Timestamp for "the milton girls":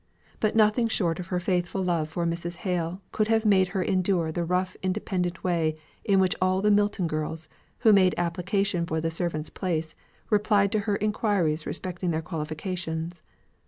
6.59-7.47